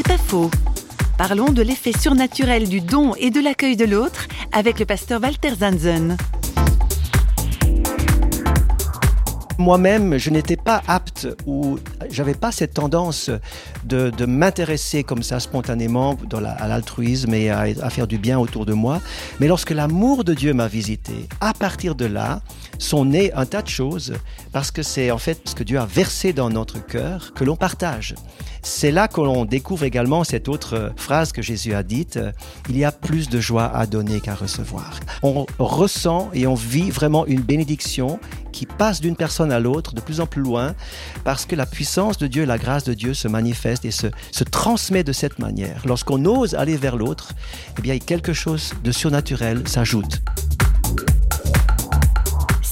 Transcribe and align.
C'est 0.00 0.16
pas 0.16 0.16
faux. 0.16 0.50
Parlons 1.18 1.52
de 1.52 1.60
l'effet 1.60 1.92
surnaturel 1.92 2.70
du 2.70 2.80
don 2.80 3.14
et 3.16 3.28
de 3.28 3.38
l'accueil 3.38 3.76
de 3.76 3.84
l'autre 3.84 4.28
avec 4.50 4.78
le 4.78 4.86
pasteur 4.86 5.20
Walter 5.20 5.54
Zanzen. 5.60 6.16
moi-même, 9.58 10.16
je 10.16 10.30
n'étais 10.30 10.56
pas 10.56 10.82
apte 10.88 11.28
ou 11.44 11.78
j'avais 12.10 12.32
pas 12.32 12.50
cette 12.50 12.72
tendance 12.72 13.30
de, 13.84 14.24
m'intéresser 14.24 15.04
comme 15.04 15.22
ça 15.22 15.38
spontanément 15.38 16.16
à 16.32 16.66
l'altruisme 16.66 17.34
et 17.34 17.50
à, 17.50 17.60
à, 17.60 17.90
faire 17.90 18.06
du 18.06 18.16
bien 18.16 18.38
autour 18.38 18.64
de 18.64 18.72
moi. 18.72 19.02
Mais 19.38 19.48
lorsque 19.48 19.70
l'amour 19.70 20.24
de 20.24 20.32
Dieu 20.32 20.54
m'a 20.54 20.66
visité, 20.66 21.28
à 21.42 21.52
partir 21.52 21.94
de 21.94 22.06
là, 22.06 22.40
sont 22.80 23.04
nées 23.04 23.32
un 23.34 23.46
tas 23.46 23.62
de 23.62 23.68
choses 23.68 24.14
parce 24.52 24.70
que 24.70 24.82
c'est 24.82 25.10
en 25.10 25.18
fait 25.18 25.40
ce 25.44 25.54
que 25.54 25.62
Dieu 25.62 25.78
a 25.78 25.86
versé 25.86 26.32
dans 26.32 26.50
notre 26.50 26.84
cœur 26.84 27.32
que 27.34 27.44
l'on 27.44 27.56
partage. 27.56 28.14
C'est 28.62 28.90
là 28.90 29.08
que 29.08 29.20
l'on 29.20 29.44
découvre 29.44 29.84
également 29.84 30.24
cette 30.24 30.48
autre 30.48 30.92
phrase 30.96 31.32
que 31.32 31.40
Jésus 31.40 31.74
a 31.74 31.82
dite, 31.82 32.18
il 32.68 32.76
y 32.76 32.84
a 32.84 32.92
plus 32.92 33.28
de 33.28 33.40
joie 33.40 33.74
à 33.74 33.86
donner 33.86 34.20
qu'à 34.20 34.34
recevoir. 34.34 35.00
On 35.22 35.46
ressent 35.58 36.30
et 36.34 36.46
on 36.46 36.54
vit 36.54 36.90
vraiment 36.90 37.26
une 37.26 37.40
bénédiction 37.40 38.18
qui 38.52 38.66
passe 38.66 39.00
d'une 39.00 39.16
personne 39.16 39.52
à 39.52 39.60
l'autre 39.60 39.94
de 39.94 40.00
plus 40.00 40.20
en 40.20 40.26
plus 40.26 40.42
loin 40.42 40.74
parce 41.24 41.46
que 41.46 41.56
la 41.56 41.66
puissance 41.66 42.18
de 42.18 42.26
Dieu, 42.26 42.44
la 42.44 42.58
grâce 42.58 42.84
de 42.84 42.94
Dieu 42.94 43.14
se 43.14 43.28
manifeste 43.28 43.84
et 43.84 43.90
se, 43.90 44.08
se 44.32 44.44
transmet 44.44 45.04
de 45.04 45.12
cette 45.12 45.38
manière. 45.38 45.82
Lorsqu'on 45.86 46.24
ose 46.24 46.54
aller 46.54 46.76
vers 46.76 46.96
l'autre, 46.96 47.32
eh 47.78 47.82
bien 47.82 47.98
quelque 47.98 48.32
chose 48.32 48.72
de 48.82 48.92
surnaturel 48.92 49.66
s'ajoute. 49.66 50.20